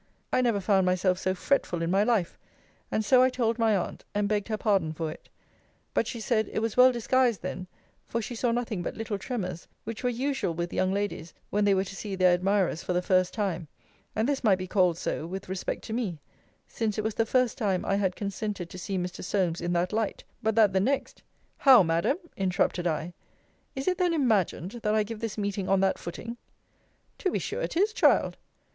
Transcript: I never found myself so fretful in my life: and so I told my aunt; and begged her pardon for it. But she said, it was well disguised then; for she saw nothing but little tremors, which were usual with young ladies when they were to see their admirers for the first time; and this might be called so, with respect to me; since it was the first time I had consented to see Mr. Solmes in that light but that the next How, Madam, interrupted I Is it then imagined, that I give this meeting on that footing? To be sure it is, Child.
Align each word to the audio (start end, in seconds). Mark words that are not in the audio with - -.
I 0.33 0.41
never 0.41 0.59
found 0.59 0.87
myself 0.87 1.19
so 1.19 1.35
fretful 1.35 1.83
in 1.83 1.91
my 1.91 2.03
life: 2.03 2.39
and 2.91 3.05
so 3.05 3.21
I 3.21 3.29
told 3.29 3.59
my 3.59 3.77
aunt; 3.77 4.03
and 4.15 4.27
begged 4.27 4.47
her 4.47 4.57
pardon 4.57 4.93
for 4.93 5.11
it. 5.11 5.29
But 5.93 6.07
she 6.07 6.19
said, 6.19 6.49
it 6.51 6.57
was 6.57 6.75
well 6.75 6.91
disguised 6.91 7.43
then; 7.43 7.67
for 8.07 8.19
she 8.19 8.33
saw 8.33 8.51
nothing 8.51 8.81
but 8.81 8.97
little 8.97 9.19
tremors, 9.19 9.67
which 9.83 10.03
were 10.03 10.09
usual 10.09 10.55
with 10.55 10.73
young 10.73 10.91
ladies 10.91 11.35
when 11.51 11.65
they 11.65 11.75
were 11.75 11.83
to 11.83 11.95
see 11.95 12.15
their 12.15 12.33
admirers 12.33 12.81
for 12.81 12.93
the 12.93 13.03
first 13.03 13.31
time; 13.31 13.67
and 14.15 14.27
this 14.27 14.43
might 14.43 14.55
be 14.57 14.65
called 14.65 14.97
so, 14.97 15.27
with 15.27 15.47
respect 15.47 15.83
to 15.83 15.93
me; 15.93 16.19
since 16.67 16.97
it 16.97 17.03
was 17.03 17.13
the 17.13 17.23
first 17.27 17.55
time 17.55 17.85
I 17.85 17.97
had 17.97 18.15
consented 18.15 18.71
to 18.71 18.79
see 18.79 18.97
Mr. 18.97 19.23
Solmes 19.23 19.61
in 19.61 19.71
that 19.73 19.93
light 19.93 20.23
but 20.41 20.55
that 20.55 20.73
the 20.73 20.79
next 20.79 21.21
How, 21.59 21.83
Madam, 21.83 22.17
interrupted 22.35 22.87
I 22.87 23.13
Is 23.75 23.87
it 23.87 23.99
then 23.99 24.15
imagined, 24.15 24.79
that 24.81 24.95
I 24.95 25.03
give 25.03 25.19
this 25.19 25.37
meeting 25.37 25.69
on 25.69 25.79
that 25.81 25.99
footing? 25.99 26.37
To 27.19 27.29
be 27.29 27.37
sure 27.37 27.61
it 27.61 27.77
is, 27.77 27.93
Child. 27.93 28.37